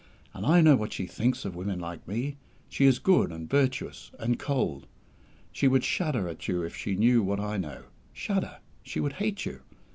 and 0.33 0.47
I 0.47 0.61
know 0.61 0.75
what 0.75 0.93
she 0.93 1.05
thinks 1.05 1.45
of 1.45 1.55
women 1.55 1.79
like 1.79 2.07
me. 2.07 2.35
She 2.69 2.85
is 2.87 2.97
good 2.97 3.31
and 3.31 3.47
virtuous 3.47 4.09
and 4.17 4.39
cold. 4.39 4.87
She 5.51 5.67
would 5.67 5.83
shudder 5.83 6.27
at 6.27 6.47
you 6.47 6.63
if 6.63 6.75
she 6.75 6.95
knew 6.95 7.21
what 7.21 7.39
I 7.39 7.57
know. 7.57 7.83
Shudder! 8.11 8.61
She 8.81 8.99
would 8.99 9.13
hate 9.13 9.45
you! 9.45 9.61